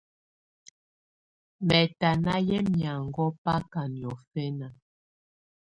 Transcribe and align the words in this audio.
Mɛ̀tana 1.67 2.33
yɛ̀ 2.47 2.63
miaŋgɔ̀á 2.73 3.29
bakà 3.43 3.81
niɔ̀fɛ̀na. 3.97 4.67